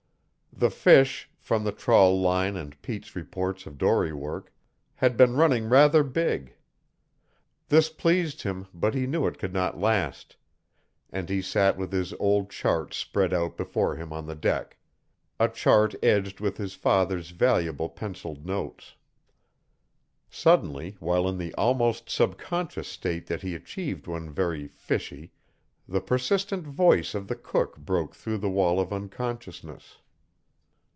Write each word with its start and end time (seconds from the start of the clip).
The 0.53 0.69
fish, 0.69 1.27
from 1.39 1.63
the 1.63 1.71
trawl 1.71 2.21
line 2.21 2.55
and 2.55 2.79
Pete's 2.83 3.15
reports 3.15 3.65
of 3.65 3.79
dory 3.79 4.13
work, 4.13 4.53
had 4.95 5.17
been 5.17 5.35
running 5.35 5.67
rather 5.69 6.03
big. 6.03 6.53
This 7.69 7.89
pleased 7.89 8.43
him, 8.43 8.67
but 8.71 8.93
he 8.93 9.07
knew 9.07 9.25
it 9.25 9.39
could 9.39 9.53
not 9.53 9.79
last; 9.79 10.35
and 11.09 11.29
he 11.29 11.41
sat 11.41 11.77
with 11.77 11.91
his 11.91 12.13
old 12.19 12.51
chart 12.51 12.93
spread 12.93 13.33
out 13.33 13.57
before 13.57 13.95
him 13.95 14.13
on 14.13 14.27
the 14.27 14.35
deck 14.35 14.77
a 15.39 15.49
chart 15.49 15.95
edged 16.03 16.39
with 16.39 16.57
his 16.57 16.75
father's 16.75 17.31
valuable 17.31 17.89
penciled 17.89 18.45
notes. 18.45 18.93
Suddenly, 20.29 20.95
while 20.99 21.27
in 21.27 21.39
the 21.39 21.55
almost 21.55 22.07
subconscious 22.07 22.87
state 22.87 23.25
that 23.25 23.41
he 23.41 23.55
achieved 23.55 24.05
when 24.05 24.29
very 24.29 24.67
"fishy," 24.67 25.31
the 25.87 26.01
persistent 26.01 26.67
voice 26.67 27.15
of 27.15 27.27
the 27.29 27.35
cook 27.37 27.77
broke 27.77 28.13
through 28.13 28.37
the 28.37 28.51
wall 28.51 28.79
of 28.79 28.93
unconsciousness. 28.93 29.97